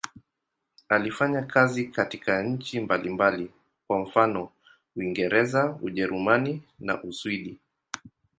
[0.89, 3.51] Alifanya kazi katika nchi mbalimbali,
[3.87, 4.51] kwa mfano
[4.95, 7.59] Uingereza, Ujerumani na Uswidi.